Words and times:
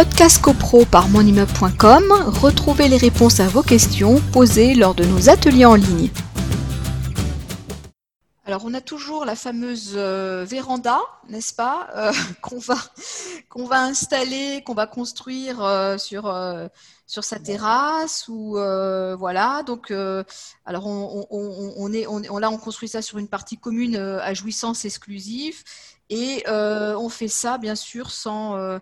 Podcast 0.00 0.40
CoPro 0.40 0.86
par 0.86 1.10
monimmeuble.com, 1.10 2.04
retrouvez 2.40 2.88
les 2.88 2.96
réponses 2.96 3.38
à 3.38 3.48
vos 3.48 3.62
questions 3.62 4.18
posées 4.32 4.74
lors 4.74 4.94
de 4.94 5.04
nos 5.04 5.28
ateliers 5.28 5.66
en 5.66 5.74
ligne. 5.74 6.08
Alors, 8.46 8.62
on 8.64 8.72
a 8.72 8.80
toujours 8.80 9.26
la 9.26 9.36
fameuse 9.36 9.92
euh, 9.96 10.46
véranda, 10.48 10.98
n'est-ce 11.28 11.52
pas, 11.52 11.90
euh, 11.96 12.12
qu'on 12.40 12.58
va, 12.58 12.78
qu'on 13.50 13.66
va 13.66 13.82
installer, 13.82 14.62
qu'on 14.64 14.72
va 14.72 14.86
construire 14.86 15.62
euh, 15.62 15.98
sur, 15.98 16.34
sur 17.06 17.22
sa 17.22 17.38
terrasse 17.38 18.26
ou 18.28 18.52
voilà. 19.18 19.62
Donc, 19.64 19.92
alors 20.64 20.86
on, 20.86 21.92
est, 21.92 22.06
on, 22.06 22.38
là, 22.38 22.50
on 22.50 22.56
construit 22.56 22.88
ça 22.88 23.02
sur 23.02 23.18
une 23.18 23.28
partie 23.28 23.58
commune 23.58 23.96
à 23.96 24.32
jouissance 24.32 24.86
exclusive 24.86 25.62
et 26.08 26.42
on 26.48 27.10
fait 27.10 27.28
ça, 27.28 27.58
bien 27.58 27.74
sûr, 27.74 28.10
sans 28.10 28.80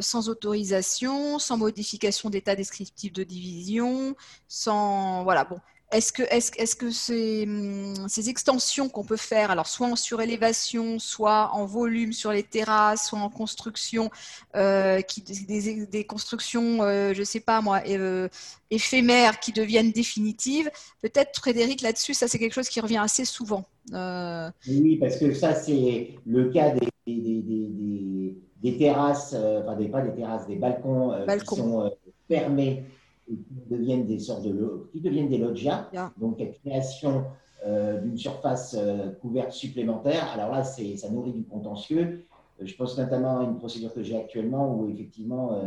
sans 0.00 0.28
autorisation, 0.28 1.38
sans 1.38 1.56
modification 1.56 2.30
d'état 2.30 2.56
descriptif 2.56 3.12
de 3.12 3.22
division, 3.22 4.16
sans 4.48 5.24
voilà 5.24 5.44
bon 5.44 5.60
est-ce 5.90 6.12
que, 6.12 6.22
est 6.22 6.38
-ce, 6.38 6.52
est 6.58 6.64
-ce 6.64 6.76
que 6.76 6.90
ces, 6.90 7.44
hum, 7.44 8.08
ces 8.08 8.28
extensions 8.28 8.88
qu'on 8.90 9.04
peut 9.04 9.16
faire, 9.16 9.50
alors 9.50 9.66
soit 9.66 9.86
en 9.86 9.96
surélévation, 9.96 10.98
soit 10.98 11.50
en 11.54 11.64
volume 11.64 12.12
sur 12.12 12.30
les 12.30 12.42
terrasses, 12.42 13.08
soit 13.08 13.18
en 13.18 13.30
construction, 13.30 14.10
euh, 14.54 15.00
qui, 15.00 15.22
des, 15.22 15.86
des, 15.86 16.04
constructions, 16.04 16.82
euh, 16.82 17.14
je 17.14 17.20
ne 17.20 17.24
sais 17.24 17.40
pas 17.40 17.62
moi, 17.62 17.80
euh, 17.88 18.28
éphémères 18.70 19.40
qui 19.40 19.52
deviennent 19.52 19.92
définitives, 19.92 20.70
peut-être 21.00 21.38
Frédéric 21.38 21.80
là-dessus, 21.80 22.12
ça 22.12 22.28
c'est 22.28 22.38
quelque 22.38 22.54
chose 22.54 22.68
qui 22.68 22.80
revient 22.80 22.98
assez 22.98 23.24
souvent. 23.24 23.64
Oui, 23.90 24.96
parce 25.00 25.16
que 25.16 25.32
ça 25.32 25.54
c'est 25.54 26.10
le 26.26 26.50
cas 26.50 26.70
des 26.70 26.88
terrasses, 28.62 29.34
enfin 29.34 29.76
pas 29.88 30.02
des 30.02 30.14
terrasses, 30.14 30.46
des 30.46 30.56
balcons, 30.56 31.14
balcons. 31.26 31.54
qui 31.54 31.60
sont 31.60 31.92
fermés 32.28 32.84
qui 33.26 33.38
deviennent 33.70 34.06
des 34.06 34.18
sortes 34.18 34.42
de 34.42 34.88
qui 34.92 35.00
deviennent 35.00 35.28
des 35.28 35.38
loggias, 35.38 35.88
donc 36.16 36.38
création 36.62 37.24
euh, 37.66 38.00
d'une 38.00 38.16
surface 38.16 38.76
euh, 38.78 39.10
couverte 39.20 39.52
supplémentaire. 39.52 40.30
Alors 40.32 40.52
là, 40.52 40.62
c'est 40.62 40.96
ça 40.96 41.10
nourrit 41.10 41.32
du 41.32 41.44
contentieux. 41.44 42.24
Euh, 42.60 42.66
je 42.66 42.74
pense 42.76 42.96
notamment 42.96 43.40
à 43.40 43.44
une 43.44 43.58
procédure 43.58 43.92
que 43.92 44.02
j'ai 44.02 44.16
actuellement 44.16 44.74
où 44.74 44.88
effectivement 44.88 45.60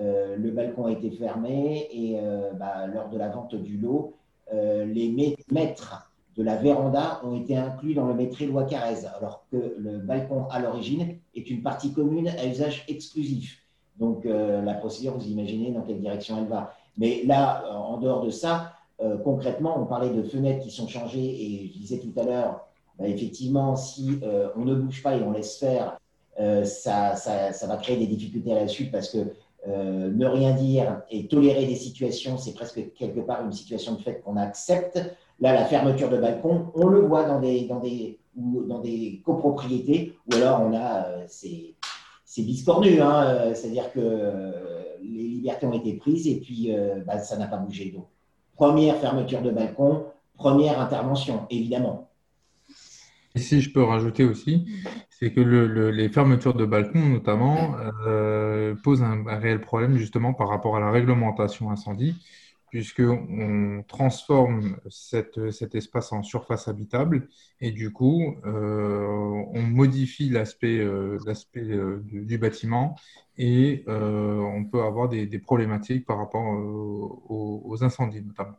le 0.00 0.50
balcon 0.50 0.86
a 0.86 0.92
été 0.92 1.10
fermé 1.10 1.88
et 1.92 2.18
bah, 2.58 2.88
lors 2.88 3.08
de 3.10 3.16
la 3.16 3.28
vente 3.28 3.54
du 3.54 3.78
lot, 3.78 4.14
les 4.52 5.36
mètres 5.52 6.10
de 6.36 6.42
la 6.42 6.56
véranda 6.56 7.20
ont 7.24 7.36
été 7.36 7.56
inclus 7.56 7.94
dans 7.94 8.06
le 8.06 8.14
métré 8.14 8.46
loi 8.46 8.64
Carrez, 8.64 9.06
alors 9.16 9.44
que 9.50 9.74
le 9.78 9.98
balcon 9.98 10.46
à 10.50 10.60
l'origine 10.60 11.16
est 11.34 11.50
une 11.50 11.62
partie 11.62 11.92
commune 11.92 12.28
à 12.28 12.46
usage 12.46 12.84
exclusif. 12.88 13.60
Donc 13.98 14.24
la 14.24 14.74
procédure, 14.74 15.16
vous 15.16 15.28
imaginez 15.28 15.70
dans 15.70 15.82
quelle 15.82 16.00
direction 16.00 16.38
elle 16.38 16.48
va. 16.48 16.74
Mais 16.96 17.22
là, 17.24 17.64
euh, 17.64 17.72
en 17.72 17.98
dehors 17.98 18.24
de 18.24 18.30
ça, 18.30 18.72
euh, 19.00 19.18
concrètement, 19.18 19.80
on 19.80 19.86
parlait 19.86 20.10
de 20.10 20.22
fenêtres 20.22 20.62
qui 20.62 20.70
sont 20.70 20.88
changées 20.88 21.24
et 21.24 21.72
je 21.72 21.78
disais 21.78 21.98
tout 21.98 22.12
à 22.18 22.24
l'heure, 22.24 22.66
bah, 22.98 23.08
effectivement, 23.08 23.74
si 23.76 24.20
euh, 24.22 24.48
on 24.56 24.64
ne 24.64 24.74
bouge 24.74 25.02
pas 25.02 25.16
et 25.16 25.22
on 25.22 25.32
laisse 25.32 25.58
faire, 25.58 25.98
ça, 26.64 27.14
ça, 27.14 27.66
va 27.68 27.76
créer 27.76 27.96
des 27.96 28.08
difficultés 28.08 28.50
à 28.50 28.56
la 28.56 28.66
suite 28.66 28.90
parce 28.90 29.08
que 29.08 29.18
ne 29.68 30.26
rien 30.26 30.52
dire 30.52 31.00
et 31.08 31.28
tolérer 31.28 31.64
des 31.64 31.76
situations, 31.76 32.38
c'est 32.38 32.54
presque 32.54 32.92
quelque 32.94 33.20
part 33.20 33.44
une 33.44 33.52
situation 33.52 33.94
de 33.94 34.02
fait 34.02 34.20
qu'on 34.20 34.36
accepte. 34.36 34.98
Là, 35.40 35.52
la 35.52 35.64
fermeture 35.64 36.08
de 36.08 36.16
balcon, 36.16 36.70
on 36.74 36.86
le 36.86 37.00
voit 37.00 37.24
dans 37.24 37.40
des, 37.40 38.18
copropriétés 39.24 40.16
ou 40.30 40.36
alors 40.36 40.60
on 40.62 40.74
a 40.74 41.26
ces, 41.26 41.76
biscornus, 42.38 43.00
hein, 43.00 43.52
c'est-à-dire 43.54 43.92
que 43.92 44.00
les 45.02 45.28
libertés 45.28 45.66
ont 45.66 45.72
été 45.72 45.94
prises 45.94 46.26
et 46.26 46.40
puis 46.40 46.74
euh, 46.74 47.02
bah, 47.06 47.18
ça 47.18 47.36
n'a 47.36 47.46
pas 47.46 47.56
bougé. 47.56 47.90
Donc, 47.90 48.06
première 48.56 48.96
fermeture 48.96 49.42
de 49.42 49.50
balcon, 49.50 50.06
première 50.36 50.80
intervention, 50.80 51.46
évidemment. 51.50 52.10
Et 53.34 53.40
si 53.40 53.60
je 53.60 53.72
peux 53.72 53.82
rajouter 53.82 54.24
aussi, 54.24 54.66
c'est 55.10 55.32
que 55.32 55.40
les 55.40 56.08
fermetures 56.08 56.54
de 56.54 56.64
balcon, 56.64 57.00
notamment, 57.00 57.74
euh, 58.06 58.74
posent 58.84 59.02
un, 59.02 59.24
réel 59.26 59.60
problème 59.60 59.96
justement 59.96 60.34
par 60.34 60.48
rapport 60.48 60.76
à 60.76 60.80
la 60.80 60.90
réglementation 60.92 61.70
incendie, 61.70 62.14
puisqu'on 62.74 63.84
transforme 63.86 64.78
cet 64.90 65.76
espace 65.76 66.10
en 66.10 66.24
surface 66.24 66.66
habitable 66.66 67.28
et 67.60 67.70
du 67.70 67.92
coup, 67.92 68.34
euh, 68.44 69.06
on 69.52 69.62
modifie 69.62 70.28
l'aspect 70.28 70.80
euh, 70.80 71.16
euh, 71.56 72.02
du, 72.02 72.36
bâtiment 72.36 72.96
et 73.38 73.84
on 73.86 74.64
peut 74.64 74.82
avoir 74.82 75.08
des, 75.08 75.38
problématiques 75.38 76.04
par 76.04 76.18
rapport 76.18 76.42
aux, 76.42 77.76
incendies 77.82 78.22
notamment. 78.22 78.56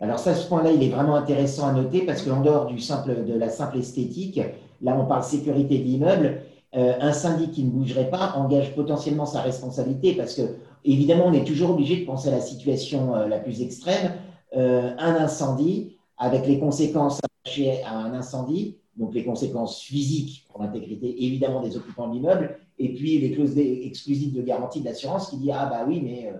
Alors 0.00 0.18
ça, 0.18 0.34
ce 0.34 0.48
point-là, 0.48 0.72
il 0.72 0.82
est 0.82 0.88
vraiment 0.88 1.16
intéressant 1.16 1.68
à 1.68 1.74
noter 1.74 2.06
parce 2.06 2.22
qu'en 2.22 2.40
dehors 2.40 2.68
du 2.68 2.78
simple, 2.78 3.26
de 3.26 3.38
la 3.38 3.50
simple 3.50 3.76
esthétique, 3.76 4.40
là 4.80 4.96
on 4.98 5.04
parle 5.04 5.24
sécurité 5.24 5.76
de 5.76 6.38
l'immeuble, 6.76 6.94
un 7.00 7.12
syndic 7.12 7.52
qui 7.52 7.64
ne 7.64 7.70
bougerait 7.70 8.10
pas 8.10 8.34
engage 8.36 8.74
potentiellement 8.74 9.26
sa 9.26 9.40
responsabilité 9.42 10.14
parce 10.14 10.34
que 10.34 10.42
Évidemment, 10.84 11.26
on 11.26 11.32
est 11.32 11.44
toujours 11.44 11.70
obligé 11.70 11.98
de 11.98 12.06
penser 12.06 12.28
à 12.28 12.32
la 12.32 12.40
situation 12.40 13.14
euh, 13.14 13.28
la 13.28 13.38
plus 13.38 13.62
extrême. 13.62 14.12
Euh, 14.56 14.94
un 14.98 15.14
incendie, 15.16 15.96
avec 16.16 16.46
les 16.46 16.58
conséquences 16.58 17.20
attachées 17.44 17.82
à 17.84 17.96
un 17.96 18.14
incendie, 18.14 18.78
donc 18.96 19.14
les 19.14 19.24
conséquences 19.24 19.80
physiques 19.80 20.46
pour 20.48 20.62
l'intégrité 20.62 21.24
évidemment 21.24 21.60
des 21.60 21.76
occupants 21.76 22.08
de 22.08 22.14
l'immeuble, 22.14 22.58
et 22.78 22.92
puis 22.94 23.18
les 23.18 23.30
clauses 23.32 23.56
exclusives 23.56 24.34
de 24.34 24.42
garantie 24.42 24.80
de 24.80 24.86
l'assurance 24.86 25.30
qui 25.30 25.36
dit 25.36 25.52
ah 25.52 25.66
bah 25.66 25.84
oui 25.86 26.00
mais 26.02 26.32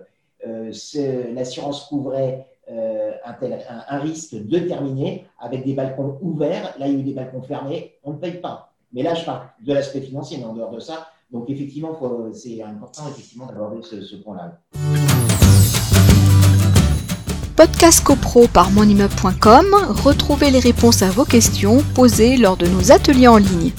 euh, 0.45 0.71
l'assurance 1.33 1.85
couvrait 1.85 2.47
un, 2.67 3.35
un, 3.89 3.99
risque 3.99 4.35
déterminé 4.35 5.25
avec 5.39 5.65
des 5.65 5.73
balcons 5.73 6.19
ouverts, 6.21 6.75
là 6.77 6.87
il 6.87 6.93
y 6.93 6.97
a 6.97 6.99
eu 6.99 7.03
des 7.03 7.13
balcons 7.13 7.41
fermés, 7.41 7.93
on 8.03 8.13
ne 8.13 8.17
paye 8.17 8.39
pas. 8.41 8.70
Mais 8.93 9.03
là 9.03 9.13
je 9.13 9.23
parle 9.23 9.47
de 9.65 9.73
l'aspect 9.73 10.01
financier, 10.01 10.37
mais 10.37 10.45
en 10.45 10.53
dehors 10.53 10.71
de 10.71 10.79
ça, 10.79 11.07
donc 11.31 11.49
effectivement, 11.49 11.97
c'est 12.33 12.61
important 12.61 13.03
effectivement 13.07 13.45
d'aborder 13.45 13.81
ce, 13.83 14.01
ce 14.01 14.17
point-là. 14.17 14.57
Podcast 17.55 18.03
CoPro 18.03 18.47
par 18.47 18.71
monimmeuble.com, 18.71 19.65
retrouvez 20.03 20.51
les 20.51 20.59
réponses 20.59 21.03
à 21.03 21.09
vos 21.09 21.25
questions 21.25 21.83
posées 21.95 22.35
lors 22.35 22.57
de 22.57 22.67
nos 22.67 22.91
ateliers 22.91 23.27
en 23.27 23.37
ligne. 23.37 23.71